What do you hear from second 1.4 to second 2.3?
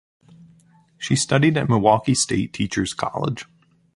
at Milwaukee